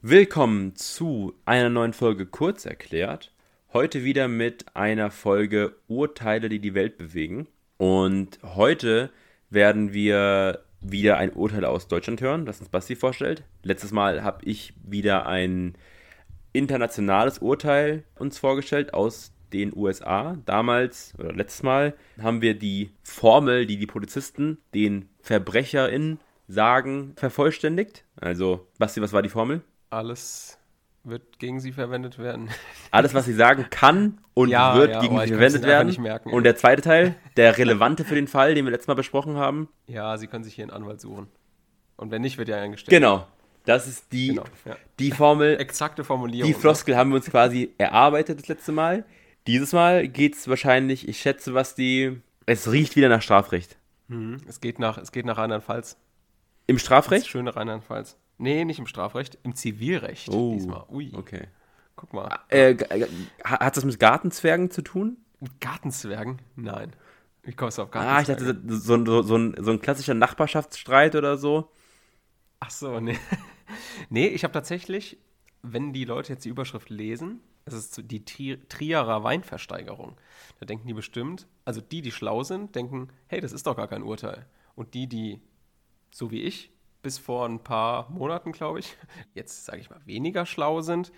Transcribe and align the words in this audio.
Willkommen 0.00 0.76
zu 0.76 1.34
einer 1.44 1.70
neuen 1.70 1.92
Folge 1.92 2.24
Kurz 2.24 2.66
erklärt. 2.66 3.32
Heute 3.72 4.04
wieder 4.04 4.28
mit 4.28 4.76
einer 4.76 5.10
Folge 5.10 5.74
Urteile, 5.88 6.48
die 6.48 6.60
die 6.60 6.74
Welt 6.74 6.98
bewegen. 6.98 7.48
Und 7.78 8.38
heute 8.44 9.10
werden 9.50 9.92
wir 9.92 10.62
wieder 10.80 11.16
ein 11.16 11.32
Urteil 11.32 11.64
aus 11.64 11.88
Deutschland 11.88 12.20
hören, 12.20 12.46
das 12.46 12.60
uns 12.60 12.68
Basti 12.68 12.94
vorstellt. 12.94 13.42
Letztes 13.64 13.90
Mal 13.90 14.22
habe 14.22 14.44
ich 14.44 14.72
wieder 14.84 15.26
ein 15.26 15.74
internationales 16.52 17.40
Urteil 17.40 18.04
uns 18.20 18.38
vorgestellt 18.38 18.94
aus 18.94 19.32
den 19.52 19.76
USA. 19.76 20.38
Damals 20.46 21.12
oder 21.18 21.32
letztes 21.32 21.64
Mal 21.64 21.92
haben 22.22 22.40
wir 22.40 22.56
die 22.56 22.92
Formel, 23.02 23.66
die 23.66 23.78
die 23.78 23.86
Polizisten 23.88 24.58
den 24.74 25.08
VerbrecherInnen 25.22 26.20
sagen, 26.46 27.14
vervollständigt. 27.16 28.04
Also, 28.14 28.68
Basti, 28.78 29.02
was 29.02 29.12
war 29.12 29.22
die 29.22 29.28
Formel? 29.28 29.62
Alles 29.90 30.58
wird 31.04 31.38
gegen 31.38 31.60
sie 31.60 31.72
verwendet 31.72 32.18
werden. 32.18 32.50
Alles, 32.90 33.14
was 33.14 33.24
sie 33.24 33.32
sagen 33.32 33.66
kann 33.70 34.18
und 34.34 34.50
Ja, 34.50 34.76
wird 34.76 34.90
ja, 34.90 35.00
gegen 35.00 35.14
aber 35.16 35.26
sie 35.26 35.32
verwendet 35.34 35.62
werden. 35.64 35.96
und 36.26 36.44
der 36.44 36.56
zweite 36.56 36.82
Teil, 36.82 37.14
der 37.36 37.56
relevante 37.56 38.04
für 38.04 38.14
den 38.14 38.28
Fall, 38.28 38.54
den 38.54 38.64
wir 38.66 38.72
letztes 38.72 38.88
Mal 38.88 38.94
besprochen 38.94 39.36
haben. 39.36 39.68
Ja, 39.86 40.16
sie 40.18 40.26
können 40.26 40.44
sich 40.44 40.54
hier 40.54 40.64
einen 40.64 40.70
Anwalt 40.72 41.00
suchen. 41.00 41.28
Und 41.96 42.10
wenn 42.10 42.22
nicht, 42.22 42.36
wird 42.38 42.48
er 42.48 42.60
eingestellt. 42.60 42.90
Genau. 42.90 43.26
Das 43.64 43.86
ist 43.86 44.12
die, 44.12 44.28
Genau, 44.28 44.44
ja. 44.64 44.76
die 44.98 45.10
Formel, 45.10 45.58
Exakte 45.60 46.04
Formulierung. 46.04 46.46
die 46.50 46.54
Floskel 46.58 46.96
haben 46.96 47.10
wir 47.10 47.16
uns 47.16 47.26
quasi 47.30 47.74
erarbeitet 47.78 48.40
das 48.40 48.48
letzte 48.48 48.72
Mal. 48.72 49.04
Dieses 49.46 49.72
Mal 49.72 50.08
geht 50.08 50.34
es 50.36 50.48
wahrscheinlich, 50.48 51.08
ich 51.08 51.20
schätze, 51.20 51.54
was 51.54 51.74
die. 51.74 52.20
Es 52.46 52.70
riecht 52.70 52.96
wieder 52.96 53.08
nach 53.08 53.20
Strafrecht. 53.22 53.76
Mhm. 54.08 54.38
Es 54.46 54.60
geht 54.60 54.78
nach, 54.78 54.96
es 54.98 55.12
geht 55.12 55.26
nach 55.26 55.36
Rheinland-Pfalz. 55.38 55.96
Im 56.66 56.76
Das 56.76 56.82
Strafrecht? 56.82 57.26
schöne 57.26 57.54
Rheinland-Pfalz. 57.56 58.16
Nee, 58.38 58.64
nicht 58.64 58.78
im 58.78 58.86
Strafrecht, 58.86 59.38
im 59.42 59.54
Zivilrecht 59.54 60.28
Oh, 60.30 60.52
diesmal. 60.54 60.84
Ui, 60.90 61.12
okay. 61.14 61.48
guck 61.96 62.12
mal. 62.12 62.38
Äh, 62.48 62.74
g- 62.74 62.84
g- 62.86 63.06
hat 63.44 63.76
das 63.76 63.84
mit 63.84 63.98
Gartenzwergen 63.98 64.70
zu 64.70 64.82
tun? 64.82 65.16
Mit 65.40 65.60
Gartenzwergen? 65.60 66.38
Nein. 66.56 66.92
Wie 67.42 67.52
kommst 67.52 67.78
du 67.78 67.82
auf 67.82 67.88
Ah, 67.94 68.20
ich 68.20 68.26
dachte, 68.26 68.60
so, 68.66 69.04
so, 69.04 69.22
so, 69.22 69.36
ein, 69.36 69.54
so 69.58 69.70
ein 69.72 69.80
klassischer 69.80 70.14
Nachbarschaftsstreit 70.14 71.16
oder 71.16 71.36
so. 71.36 71.70
Ach 72.60 72.70
so, 72.70 73.00
nee. 73.00 73.16
nee, 74.10 74.26
ich 74.28 74.44
habe 74.44 74.52
tatsächlich, 74.52 75.18
wenn 75.62 75.92
die 75.92 76.04
Leute 76.04 76.32
jetzt 76.32 76.44
die 76.44 76.48
Überschrift 76.48 76.90
lesen, 76.90 77.40
es 77.64 77.74
ist 77.74 78.02
die 78.10 78.24
Tri 78.24 78.58
Trierer 78.68 79.24
Weinversteigerung. 79.24 80.16
Da 80.60 80.66
denken 80.66 80.86
die 80.86 80.94
bestimmt, 80.94 81.46
also 81.64 81.80
die, 81.80 82.02
die 82.02 82.12
schlau 82.12 82.42
sind, 82.42 82.74
denken, 82.74 83.08
hey, 83.26 83.40
das 83.40 83.52
ist 83.52 83.66
doch 83.66 83.76
gar 83.76 83.88
kein 83.88 84.02
Urteil. 84.02 84.46
Und 84.74 84.94
die, 84.94 85.06
die, 85.06 85.40
so 86.10 86.30
wie 86.30 86.42
ich, 86.42 86.70
bis 87.02 87.18
vor 87.18 87.46
ein 87.46 87.62
paar 87.62 88.10
Monaten, 88.10 88.52
glaube 88.52 88.80
ich, 88.80 88.96
jetzt 89.34 89.64
sage 89.64 89.80
ich 89.80 89.90
mal 89.90 90.00
weniger 90.04 90.46
schlau 90.46 90.80
sind, 90.80 91.12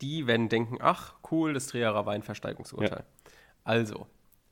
die 0.00 0.26
werden 0.26 0.48
denken, 0.48 0.78
ach, 0.80 1.14
cool, 1.30 1.54
das 1.54 1.68
Trierer 1.68 2.06
Weinversteigerungsurteil. 2.06 3.04
Also, 3.62 4.06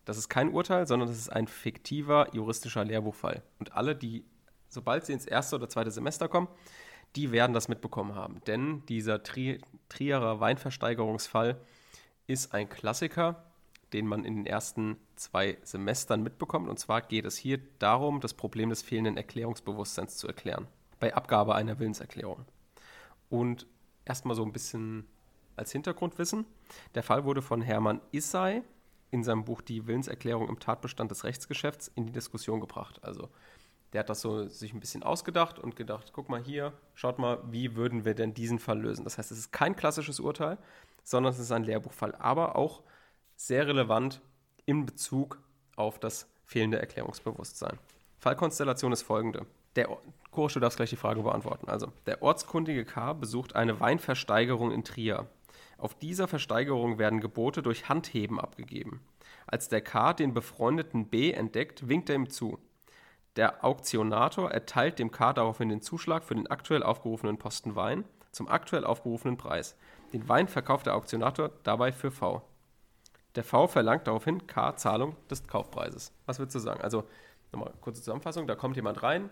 das 0.04 0.16
ist 0.16 0.28
kein 0.28 0.50
Urteil, 0.50 0.86
sondern 0.86 1.08
das 1.08 1.18
ist 1.18 1.30
ein 1.30 1.46
fiktiver 1.46 2.34
juristischer 2.34 2.84
Lehrbuchfall. 2.84 3.42
Und 3.58 3.74
alle, 3.76 3.94
die, 3.94 4.24
sobald 4.68 5.04
sie 5.06 5.12
ins 5.12 5.26
erste 5.26 5.56
oder 5.56 5.68
zweite 5.68 5.90
Semester 5.90 6.28
kommen, 6.28 6.48
die 7.16 7.30
werden 7.30 7.52
das 7.52 7.68
mitbekommen 7.68 8.14
haben. 8.14 8.40
Denn 8.46 8.84
dieser 8.86 9.22
Tri 9.22 9.60
Trierer 9.88 10.40
Weinversteigerungsfall 10.40 11.60
ist 12.26 12.54
ein 12.54 12.68
Klassiker, 12.70 13.51
den 13.92 14.06
man 14.06 14.24
in 14.24 14.36
den 14.36 14.46
ersten 14.46 14.96
zwei 15.16 15.58
Semestern 15.62 16.22
mitbekommt. 16.22 16.68
Und 16.68 16.78
zwar 16.78 17.02
geht 17.02 17.24
es 17.24 17.36
hier 17.36 17.58
darum, 17.78 18.20
das 18.20 18.34
Problem 18.34 18.70
des 18.70 18.82
fehlenden 18.82 19.16
Erklärungsbewusstseins 19.16 20.16
zu 20.16 20.26
erklären. 20.26 20.66
Bei 21.00 21.14
Abgabe 21.14 21.54
einer 21.54 21.78
Willenserklärung. 21.78 22.44
Und 23.28 23.66
erstmal 24.04 24.36
so 24.36 24.44
ein 24.44 24.52
bisschen 24.52 25.06
als 25.56 25.72
Hintergrundwissen. 25.72 26.46
Der 26.94 27.02
Fall 27.02 27.24
wurde 27.24 27.42
von 27.42 27.60
Hermann 27.60 28.00
Issei 28.10 28.62
in 29.10 29.22
seinem 29.24 29.44
Buch 29.44 29.60
Die 29.60 29.86
Willenserklärung 29.86 30.48
im 30.48 30.58
Tatbestand 30.58 31.10
des 31.10 31.24
Rechtsgeschäfts 31.24 31.90
in 31.94 32.06
die 32.06 32.12
Diskussion 32.12 32.60
gebracht. 32.60 33.00
Also 33.02 33.28
der 33.92 34.00
hat 34.00 34.08
das 34.08 34.22
so 34.22 34.48
sich 34.48 34.72
ein 34.72 34.80
bisschen 34.80 35.02
ausgedacht 35.02 35.58
und 35.58 35.76
gedacht, 35.76 36.12
guck 36.12 36.30
mal 36.30 36.42
hier, 36.42 36.72
schaut 36.94 37.18
mal, 37.18 37.38
wie 37.50 37.76
würden 37.76 38.04
wir 38.06 38.14
denn 38.14 38.32
diesen 38.32 38.58
Fall 38.58 38.80
lösen? 38.80 39.04
Das 39.04 39.18
heißt, 39.18 39.30
es 39.30 39.38
ist 39.38 39.52
kein 39.52 39.76
klassisches 39.76 40.18
Urteil, 40.18 40.56
sondern 41.02 41.32
es 41.32 41.38
ist 41.38 41.52
ein 41.52 41.64
Lehrbuchfall, 41.64 42.14
aber 42.14 42.56
auch 42.56 42.82
sehr 43.46 43.66
relevant 43.66 44.20
in 44.66 44.86
Bezug 44.86 45.38
auf 45.74 45.98
das 45.98 46.28
fehlende 46.44 46.78
Erklärungsbewusstsein. 46.78 47.78
Fallkonstellation 48.18 48.92
ist 48.92 49.02
folgende. 49.02 49.46
Der 49.74 49.90
Or- 49.90 50.00
Kurs, 50.30 50.54
du 50.54 50.60
darfst 50.60 50.76
gleich 50.76 50.90
die 50.90 50.96
Frage 50.96 51.22
beantworten. 51.22 51.68
Also, 51.68 51.92
der 52.06 52.22
ortskundige 52.22 52.84
K. 52.84 53.12
besucht 53.12 53.56
eine 53.56 53.80
Weinversteigerung 53.80 54.70
in 54.70 54.84
Trier. 54.84 55.26
Auf 55.76 55.94
dieser 55.94 56.28
Versteigerung 56.28 56.98
werden 56.98 57.20
Gebote 57.20 57.62
durch 57.62 57.88
Handheben 57.88 58.38
abgegeben. 58.38 59.00
Als 59.46 59.68
der 59.68 59.80
K. 59.80 60.12
den 60.12 60.32
befreundeten 60.32 61.06
B. 61.08 61.32
entdeckt, 61.32 61.88
winkt 61.88 62.08
er 62.08 62.16
ihm 62.16 62.30
zu. 62.30 62.58
Der 63.36 63.64
Auktionator 63.64 64.50
erteilt 64.50 64.98
dem 64.98 65.10
K. 65.10 65.32
daraufhin 65.32 65.68
den 65.68 65.82
Zuschlag 65.82 66.22
für 66.22 66.34
den 66.34 66.46
aktuell 66.46 66.82
aufgerufenen 66.82 67.38
Posten 67.38 67.74
Wein 67.74 68.04
zum 68.30 68.48
aktuell 68.48 68.84
aufgerufenen 68.84 69.36
Preis. 69.36 69.76
Den 70.12 70.28
Wein 70.28 70.48
verkauft 70.48 70.86
der 70.86 70.94
Auktionator 70.94 71.50
dabei 71.64 71.92
für 71.92 72.10
V. 72.10 72.42
Der 73.34 73.44
V 73.44 73.66
verlangt 73.66 74.06
daraufhin 74.06 74.46
K. 74.46 74.76
Zahlung 74.76 75.16
des 75.30 75.46
Kaufpreises. 75.46 76.12
Was 76.26 76.38
würdest 76.38 76.54
du 76.54 76.58
sagen? 76.60 76.80
Also, 76.82 77.04
nochmal 77.52 77.72
kurze 77.80 78.00
Zusammenfassung: 78.00 78.46
Da 78.46 78.54
kommt 78.54 78.76
jemand 78.76 79.02
rein, 79.02 79.30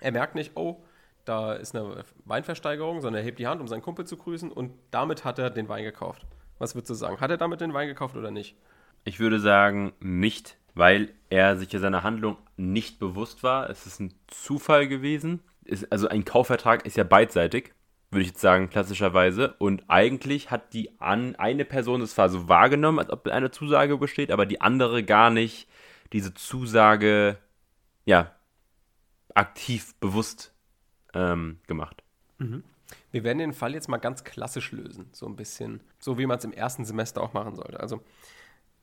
er 0.00 0.12
merkt 0.12 0.34
nicht, 0.34 0.52
oh, 0.56 0.82
da 1.24 1.52
ist 1.52 1.74
eine 1.74 2.04
Weinversteigerung, 2.24 3.00
sondern 3.00 3.20
er 3.20 3.26
hebt 3.26 3.38
die 3.38 3.46
Hand, 3.46 3.60
um 3.60 3.68
seinen 3.68 3.82
Kumpel 3.82 4.06
zu 4.06 4.16
grüßen 4.16 4.50
und 4.50 4.72
damit 4.90 5.24
hat 5.24 5.38
er 5.38 5.50
den 5.50 5.68
Wein 5.68 5.84
gekauft. 5.84 6.26
Was 6.58 6.74
würdest 6.74 6.90
du 6.90 6.94
sagen? 6.94 7.20
Hat 7.20 7.30
er 7.30 7.36
damit 7.36 7.60
den 7.60 7.74
Wein 7.74 7.88
gekauft 7.88 8.16
oder 8.16 8.30
nicht? 8.30 8.56
Ich 9.04 9.20
würde 9.20 9.38
sagen, 9.38 9.92
nicht, 10.00 10.56
weil 10.74 11.12
er 11.30 11.56
sich 11.56 11.70
seiner 11.70 12.02
Handlung 12.02 12.36
nicht 12.56 12.98
bewusst 12.98 13.42
war. 13.42 13.70
Es 13.70 13.86
ist 13.86 14.00
ein 14.00 14.14
Zufall 14.26 14.88
gewesen. 14.88 15.40
Es, 15.64 15.90
also 15.92 16.08
ein 16.08 16.24
Kaufvertrag 16.24 16.86
ist 16.86 16.96
ja 16.96 17.04
beidseitig, 17.04 17.72
würde 18.10 18.22
ich 18.22 18.28
jetzt 18.28 18.40
sagen, 18.40 18.70
klassischerweise. 18.70 19.54
Und 19.58 19.84
eigentlich 19.88 20.50
hat 20.50 20.72
die 20.72 21.00
an, 21.00 21.36
eine 21.36 21.64
Person 21.64 22.00
es 22.00 22.14
zwar 22.14 22.28
so 22.28 22.48
wahrgenommen, 22.48 22.98
als 22.98 23.10
ob 23.10 23.26
eine 23.28 23.50
Zusage 23.50 23.98
besteht, 23.98 24.30
aber 24.30 24.46
die 24.46 24.60
andere 24.60 25.04
gar 25.04 25.30
nicht 25.30 25.68
diese 26.12 26.32
Zusage, 26.32 27.38
ja, 28.06 28.34
aktiv 29.34 29.94
bewusst 30.00 30.54
ähm, 31.12 31.58
gemacht. 31.66 32.02
Wir 33.10 33.24
werden 33.24 33.38
den 33.38 33.52
Fall 33.52 33.74
jetzt 33.74 33.88
mal 33.88 33.98
ganz 33.98 34.24
klassisch 34.24 34.72
lösen, 34.72 35.10
so 35.12 35.26
ein 35.26 35.36
bisschen, 35.36 35.80
so 35.98 36.18
wie 36.18 36.26
man 36.26 36.38
es 36.38 36.44
im 36.44 36.52
ersten 36.52 36.84
Semester 36.86 37.22
auch 37.22 37.34
machen 37.34 37.54
sollte. 37.54 37.78
Also 37.80 38.00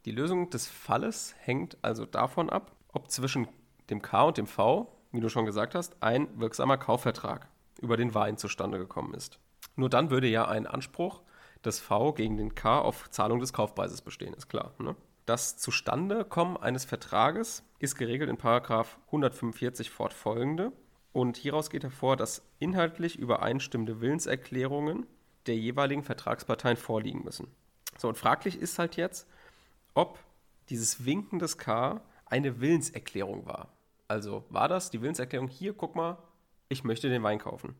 die 0.05 0.11
Lösung 0.11 0.51
des 0.51 0.67
Falles 0.67 1.33
hängt 1.39 1.77
also 1.81 2.05
davon 2.05 2.51
ab, 2.51 2.75
ob 2.93 3.09
zwischen 3.09 3.47
dem 3.89 4.03
K 4.03 4.23
und 4.23 4.37
dem 4.37 4.45
V, 4.45 4.95
wie 5.11 5.19
du 5.19 5.29
schon 5.29 5.45
gesagt 5.45 5.73
hast, 5.73 6.01
ein 6.03 6.27
wirksamer 6.39 6.77
Kaufvertrag 6.77 7.47
über 7.81 7.97
den 7.97 8.13
Wein 8.13 8.37
zustande 8.37 8.77
gekommen 8.77 9.13
ist. 9.13 9.39
Nur 9.75 9.89
dann 9.89 10.09
würde 10.09 10.27
ja 10.27 10.47
ein 10.47 10.67
Anspruch 10.67 11.21
des 11.63 11.79
V 11.79 12.13
gegen 12.13 12.37
den 12.37 12.55
K 12.55 12.79
auf 12.79 13.09
Zahlung 13.09 13.39
des 13.39 13.53
Kaufpreises 13.53 14.01
bestehen, 14.01 14.33
ist 14.33 14.47
klar. 14.47 14.73
Ne? 14.79 14.95
Das 15.25 15.57
Zustandekommen 15.57 16.57
eines 16.57 16.85
Vertrages 16.85 17.63
ist 17.79 17.95
geregelt 17.95 18.29
in 18.29 18.37
Paragraph 18.37 18.99
145 19.07 19.89
fortfolgende. 19.89 20.71
Und 21.13 21.37
hieraus 21.37 21.69
geht 21.69 21.83
hervor, 21.83 22.17
dass 22.17 22.43
inhaltlich 22.59 23.17
übereinstimmende 23.17 24.01
Willenserklärungen 24.01 25.07
der 25.47 25.55
jeweiligen 25.55 26.03
Vertragsparteien 26.03 26.77
vorliegen 26.77 27.23
müssen. 27.23 27.47
So, 27.97 28.07
und 28.07 28.17
fraglich 28.17 28.59
ist 28.59 28.77
halt 28.77 28.97
jetzt, 28.97 29.27
ob 29.93 30.19
dieses 30.69 31.05
Winken 31.05 31.39
des 31.39 31.57
K 31.57 32.01
eine 32.25 32.59
Willenserklärung 32.59 33.45
war. 33.45 33.69
Also 34.07 34.43
war 34.49 34.67
das 34.67 34.89
die 34.89 35.01
Willenserklärung, 35.01 35.47
hier, 35.47 35.73
guck 35.73 35.95
mal, 35.95 36.17
ich 36.69 36.83
möchte 36.83 37.09
den 37.09 37.23
Wein 37.23 37.39
kaufen. 37.39 37.75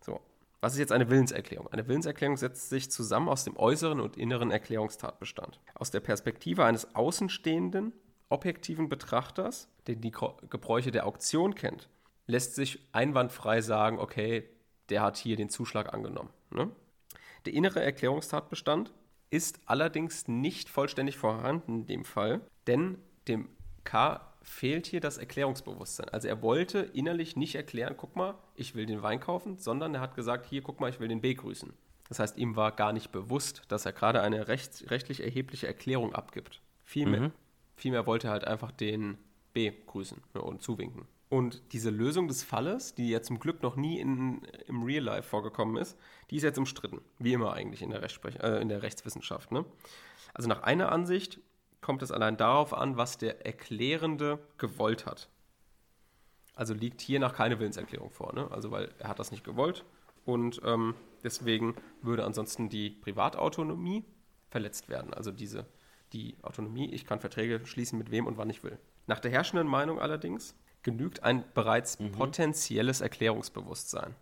So, 0.00 0.20
was 0.60 0.74
ist 0.74 0.78
jetzt 0.78 0.92
eine 0.92 1.10
Willenserklärung? 1.10 1.68
Eine 1.68 1.88
Willenserklärung 1.88 2.36
setzt 2.36 2.68
sich 2.68 2.90
zusammen 2.90 3.28
aus 3.28 3.44
dem 3.44 3.56
äußeren 3.56 4.00
und 4.00 4.16
inneren 4.16 4.50
Erklärungstatbestand. 4.50 5.60
Aus 5.74 5.90
der 5.90 6.00
Perspektive 6.00 6.64
eines 6.64 6.94
außenstehenden, 6.94 7.92
objektiven 8.28 8.88
Betrachters, 8.88 9.68
der 9.86 9.96
die 9.96 10.12
Gebräuche 10.12 10.90
der 10.90 11.06
Auktion 11.06 11.54
kennt, 11.54 11.88
lässt 12.26 12.54
sich 12.54 12.78
einwandfrei 12.92 13.60
sagen, 13.60 13.98
okay, 13.98 14.48
der 14.88 15.02
hat 15.02 15.16
hier 15.16 15.36
den 15.36 15.48
Zuschlag 15.48 15.92
angenommen. 15.92 16.30
Ne? 16.50 16.70
Der 17.44 17.54
innere 17.54 17.82
Erklärungstatbestand 17.82 18.92
ist 19.30 19.60
allerdings 19.66 20.28
nicht 20.28 20.68
vollständig 20.68 21.16
vorhanden 21.16 21.80
in 21.80 21.86
dem 21.86 22.04
Fall, 22.04 22.40
denn 22.66 22.98
dem 23.26 23.48
K 23.84 24.31
fehlt 24.42 24.86
hier 24.86 25.00
das 25.00 25.18
Erklärungsbewusstsein. 25.18 26.08
Also 26.10 26.28
er 26.28 26.42
wollte 26.42 26.80
innerlich 26.80 27.36
nicht 27.36 27.54
erklären, 27.54 27.94
guck 27.96 28.16
mal, 28.16 28.34
ich 28.54 28.74
will 28.74 28.86
den 28.86 29.02
Wein 29.02 29.20
kaufen, 29.20 29.58
sondern 29.58 29.94
er 29.94 30.00
hat 30.00 30.14
gesagt, 30.14 30.46
hier, 30.46 30.62
guck 30.62 30.80
mal, 30.80 30.90
ich 30.90 31.00
will 31.00 31.08
den 31.08 31.20
B 31.20 31.34
grüßen. 31.34 31.72
Das 32.08 32.18
heißt, 32.18 32.36
ihm 32.36 32.56
war 32.56 32.72
gar 32.72 32.92
nicht 32.92 33.12
bewusst, 33.12 33.62
dass 33.68 33.86
er 33.86 33.92
gerade 33.92 34.20
eine 34.20 34.48
recht, 34.48 34.90
rechtlich 34.90 35.22
erhebliche 35.22 35.66
Erklärung 35.66 36.12
abgibt. 36.12 36.60
Vielmehr, 36.84 37.30
vielmehr 37.76 38.06
wollte 38.06 38.28
er 38.28 38.32
halt 38.32 38.44
einfach 38.44 38.70
den 38.70 39.16
B 39.54 39.72
grüßen 39.86 40.20
ne, 40.34 40.42
und 40.42 40.62
zuwinken. 40.62 41.06
Und 41.28 41.72
diese 41.72 41.88
Lösung 41.88 42.28
des 42.28 42.42
Falles, 42.42 42.94
die 42.94 43.08
ja 43.08 43.22
zum 43.22 43.38
Glück 43.38 43.62
noch 43.62 43.76
nie 43.76 43.98
in, 43.98 44.42
im 44.66 44.82
Real 44.82 45.02
Life 45.02 45.26
vorgekommen 45.26 45.78
ist, 45.78 45.96
die 46.30 46.36
ist 46.36 46.42
jetzt 46.42 46.58
umstritten. 46.58 47.00
Wie 47.18 47.32
immer 47.32 47.54
eigentlich 47.54 47.80
in 47.80 47.88
der, 47.88 48.02
Rechtsprech 48.02 48.36
äh, 48.40 48.60
in 48.60 48.68
der 48.68 48.82
Rechtswissenschaft. 48.82 49.50
Ne? 49.50 49.64
Also 50.34 50.50
nach 50.50 50.62
einer 50.62 50.92
Ansicht 50.92 51.40
kommt 51.82 52.02
es 52.02 52.10
allein 52.10 52.38
darauf 52.38 52.72
an, 52.72 52.96
was 52.96 53.18
der 53.18 53.44
Erklärende 53.44 54.38
gewollt 54.56 55.04
hat. 55.04 55.28
Also 56.54 56.72
liegt 56.72 57.02
hier 57.02 57.20
nach 57.20 57.34
keine 57.34 57.58
Willenserklärung 57.58 58.10
vor. 58.10 58.34
Ne? 58.34 58.50
Also 58.50 58.70
weil 58.70 58.90
er 58.98 59.08
hat 59.08 59.18
das 59.18 59.30
nicht 59.30 59.44
gewollt 59.44 59.84
und 60.24 60.62
ähm, 60.64 60.94
deswegen 61.22 61.74
würde 62.00 62.24
ansonsten 62.24 62.70
die 62.70 62.90
Privatautonomie 62.90 64.04
verletzt 64.48 64.88
werden. 64.88 65.12
Also 65.12 65.30
diese 65.30 65.66
die 66.12 66.36
Autonomie, 66.42 66.90
ich 66.92 67.06
kann 67.06 67.20
Verträge 67.20 67.64
schließen 67.64 67.98
mit 67.98 68.10
wem 68.10 68.26
und 68.26 68.36
wann 68.36 68.50
ich 68.50 68.62
will. 68.62 68.78
Nach 69.06 69.18
der 69.18 69.30
herrschenden 69.30 69.66
Meinung 69.66 69.98
allerdings 69.98 70.54
genügt 70.82 71.22
ein 71.22 71.44
bereits 71.54 71.98
mhm. 71.98 72.12
potenzielles 72.12 73.00
Erklärungsbewusstsein. 73.00 74.14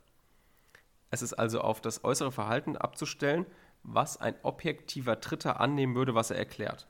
Es 1.11 1.23
ist 1.23 1.35
also 1.35 1.61
auf 1.61 1.81
das 1.81 2.05
äußere 2.05 2.31
Verhalten 2.31 2.77
abzustellen, 2.77 3.47
was 3.83 4.19
ein 4.19 4.35
objektiver 4.43 5.17
Dritter 5.17 5.59
annehmen 5.61 5.95
würde, 5.95 6.15
was 6.15 6.31
er 6.31 6.39
erklärt. 6.39 6.87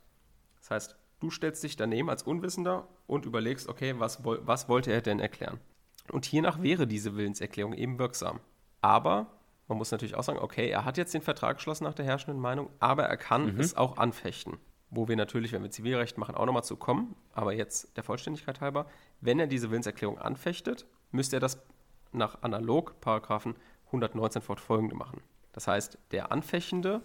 Das 0.71 0.85
heißt, 0.85 0.97
du 1.19 1.31
stellst 1.31 1.63
dich 1.63 1.77
daneben 1.77 2.09
als 2.09 2.23
Unwissender 2.23 2.89
und 3.07 3.27
überlegst, 3.27 3.69
okay, 3.69 3.97
was, 3.99 4.25
was 4.25 4.69
wollte 4.69 4.93
er 4.93 5.03
denn 5.03 5.21
erklären? 5.21 5.59
Und 6.11 6.25
hiernach 6.25 6.63
wäre 6.63 6.87
diese 6.87 7.17
Willenserklärung 7.17 7.75
eben 7.75 7.99
wirksam. 7.99 8.41
Aber 8.81 9.27
man 9.69 9.79
muss 9.79 9.91
natürlich 9.91 10.15
auch 10.15 10.23
sagen, 10.23 10.39
okay, 10.39 10.71
er 10.71 10.85
hat 10.85 10.97
jetzt 10.97 11.13
den 11.13 11.23
Vertrag 11.23 11.57
geschlossen 11.57 11.85
nach 11.85 11.95
der 11.95 12.05
herrschenden 12.05 12.41
Meinung, 12.41 12.71
aber 12.79 13.05
er 13.05 13.17
kann 13.17 13.55
mhm. 13.55 13.61
es 13.61 13.77
auch 13.77 13.99
anfechten 13.99 14.59
wo 14.91 15.09
wir 15.09 15.17
natürlich, 15.17 15.53
wenn 15.53 15.63
wir 15.63 15.71
Zivilrecht 15.71 16.19
machen, 16.19 16.35
auch 16.35 16.47
nochmal 16.47 16.65
zu 16.65 16.77
kommen, 16.77 17.15
aber 17.33 17.53
jetzt 17.53 17.97
der 17.97 18.03
Vollständigkeit 18.03 18.61
halber, 18.61 18.87
wenn 19.21 19.39
er 19.39 19.47
diese 19.47 19.71
Willenserklärung 19.71 20.19
anfechtet, 20.19 20.87
müsste 21.13 21.37
er 21.37 21.41
das 21.41 21.63
nach 22.13 22.43
analog 22.43 23.01
Paragraphen 23.01 23.55
119 23.87 24.43
fortfolgende 24.43 24.97
machen. 24.97 25.23
Das 25.53 25.69
heißt, 25.69 25.99
der 26.11 26.33
Anfechende 26.33 27.03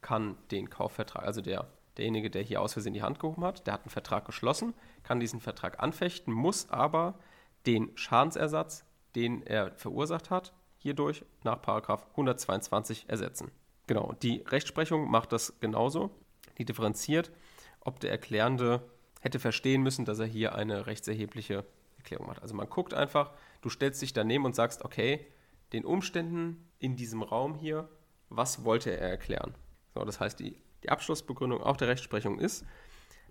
kann 0.00 0.36
den 0.50 0.70
Kaufvertrag, 0.70 1.24
also 1.24 1.40
der, 1.40 1.68
derjenige, 1.96 2.30
der 2.30 2.42
hier 2.42 2.60
aus 2.60 2.72
Versehen 2.72 2.94
die 2.94 3.02
Hand 3.02 3.18
gehoben 3.18 3.44
hat, 3.44 3.66
der 3.66 3.74
hat 3.74 3.82
einen 3.82 3.90
Vertrag 3.90 4.24
geschlossen, 4.24 4.74
kann 5.02 5.20
diesen 5.20 5.40
Vertrag 5.40 5.82
anfechten, 5.82 6.32
muss 6.32 6.70
aber 6.70 7.18
den 7.66 7.90
Schadensersatz, 7.96 8.84
den 9.14 9.42
er 9.42 9.72
verursacht 9.72 10.30
hat, 10.30 10.52
hierdurch 10.78 11.24
nach 11.42 11.60
Paragraph 11.60 12.06
122 12.12 13.08
ersetzen. 13.08 13.50
Genau, 13.86 14.14
die 14.22 14.44
Rechtsprechung 14.46 15.10
macht 15.10 15.32
das 15.32 15.58
genauso 15.60 16.10
die 16.58 16.64
differenziert, 16.64 17.32
ob 17.80 18.00
der 18.00 18.10
Erklärende 18.10 18.82
hätte 19.20 19.38
verstehen 19.38 19.82
müssen, 19.82 20.04
dass 20.04 20.18
er 20.18 20.26
hier 20.26 20.54
eine 20.54 20.86
rechtserhebliche 20.86 21.64
Erklärung 21.96 22.26
macht. 22.26 22.42
Also 22.42 22.54
man 22.54 22.68
guckt 22.68 22.94
einfach, 22.94 23.32
du 23.62 23.70
stellst 23.70 24.00
dich 24.02 24.12
daneben 24.12 24.44
und 24.44 24.54
sagst, 24.54 24.84
okay, 24.84 25.26
den 25.72 25.84
Umständen 25.84 26.68
in 26.78 26.96
diesem 26.96 27.22
Raum 27.22 27.54
hier, 27.54 27.88
was 28.28 28.64
wollte 28.64 28.90
er 28.90 29.08
erklären? 29.08 29.54
So, 29.94 30.04
das 30.04 30.20
heißt, 30.20 30.38
die, 30.38 30.56
die 30.82 30.90
Abschlussbegründung 30.90 31.62
auch 31.62 31.76
der 31.76 31.88
Rechtsprechung 31.88 32.38
ist, 32.38 32.64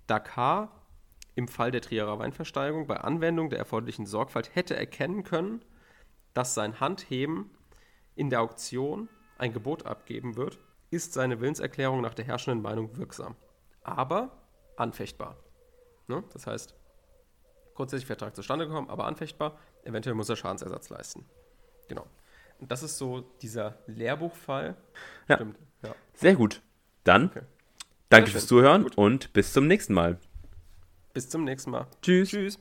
da 0.08 0.20
K 0.20 0.72
im 1.36 1.48
Fall 1.48 1.72
der 1.72 1.82
Trierer 1.82 2.20
Weinversteigerung 2.20 2.88
bei 2.88 2.98
Anwendung 2.98 3.50
der 3.50 3.60
erforderlichen 3.60 4.06
Sorgfalt 4.06 4.56
hätte 4.56 4.76
erkennen 4.76 5.24
können, 5.24 5.64
dass 6.34 6.54
sein 6.54 6.80
Handheben 6.80 7.50
in 8.16 8.30
der 8.30 8.42
Auktion 8.42 9.10
ein 9.38 9.54
Gebot 9.54 9.86
abgeben 9.86 10.36
wird, 10.36 10.60
ist 10.92 11.14
seine 11.14 11.40
Willenserklärung 11.40 12.02
nach 12.02 12.14
der 12.14 12.26
herrschenden 12.26 12.62
Meinung 12.62 12.98
wirksam, 12.98 13.36
aber 13.84 14.32
anfechtbar. 14.76 15.38
Ne? 16.08 16.24
Das 16.34 16.48
heißt, 16.48 16.76
grundsätzlich 17.76 18.08
Vertrag 18.08 18.36
zustande 18.36 18.68
gekommen, 18.68 18.90
aber 18.90 19.06
anfechtbar, 19.06 19.58
eventuell 19.84 20.16
muss 20.16 20.30
er 20.30 20.36
Schadensersatz 20.36 20.90
leisten. 20.90 21.26
Genau. 21.88 22.06
Und 22.60 22.72
das 22.72 22.84
ist 22.84 22.98
so 22.98 23.22
dieser 23.42 23.78
Lehrbuchfall. 23.88 24.76
Ja. 25.28 25.36
Stimmt. 25.36 25.58
Ja. 25.84 25.96
Sehr 26.14 26.36
gut. 26.36 26.62
Dann 27.10 27.26
okay. 27.26 27.42
danke 28.10 28.30
fürs 28.30 28.46
Zuhören 28.46 28.84
gut. 28.84 28.96
und 28.96 29.34
bis 29.34 29.52
zum 29.52 29.66
nächsten 29.66 29.96
Mal. 29.96 30.20
Bis 31.12 31.28
zum 31.28 31.44
nächsten 31.44 31.72
Mal. 31.72 31.88
Tschüss. 32.04 32.30
Tschüss. 32.30 32.60